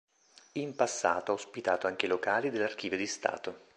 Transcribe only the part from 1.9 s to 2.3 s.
i